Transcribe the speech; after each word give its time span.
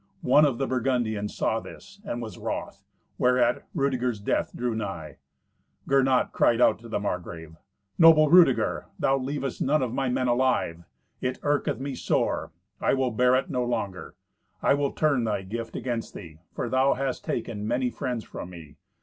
One 0.23 0.45
of 0.45 0.57
the 0.57 0.65
Burgundians 0.65 1.35
saw 1.35 1.59
this, 1.59 2.01
and 2.03 2.23
was 2.23 2.39
wroth; 2.39 2.81
whereat 3.19 3.67
Rudeger's 3.75 4.19
death 4.19 4.51
drew 4.55 4.73
nigh. 4.73 5.17
Gernot 5.87 6.31
cried 6.31 6.59
out 6.59 6.79
to 6.79 6.89
the 6.89 6.99
Margrave, 6.99 7.55
"Noble 7.99 8.27
Rudeger; 8.27 8.87
thou 8.97 9.17
leavest 9.19 9.61
none 9.61 9.83
of 9.83 9.93
my 9.93 10.09
men 10.09 10.27
alive. 10.27 10.85
It 11.21 11.37
irketh 11.43 11.77
me 11.79 11.93
sore; 11.93 12.51
I 12.79 12.95
will 12.95 13.11
bear 13.11 13.35
it 13.35 13.51
no 13.51 13.63
longer. 13.63 14.15
I 14.59 14.73
will 14.73 14.91
turn 14.91 15.23
thy 15.23 15.43
gift 15.43 15.75
against 15.75 16.15
thee, 16.15 16.39
for 16.51 16.67
thou 16.67 16.95
hast 16.95 17.23
taken 17.23 17.67
many 17.67 17.91
friends 17.91 18.23
from 18.23 18.49
me. 18.49 18.77